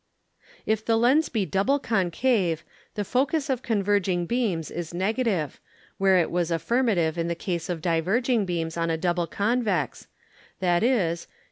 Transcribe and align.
If 0.65 0.83
the 0.83 0.97
Lens 0.97 1.29
be 1.29 1.45
double 1.45 1.77
Concave, 1.77 2.63
the 2.95 3.03
Focus 3.05 3.51
of 3.51 3.61
converging 3.61 4.25
Beams 4.25 4.71
is 4.71 4.95
negative, 4.95 5.59
where 5.99 6.17
it 6.17 6.31
was 6.31 6.49
affirmative 6.49 7.19
in 7.19 7.27
the 7.27 7.35
Case 7.35 7.69
of 7.69 7.83
diverging 7.83 8.45
Beams 8.47 8.77
on 8.77 8.89
a 8.89 8.97
double 8.97 9.27
Convex, 9.27 10.07
_viz. 10.59 11.27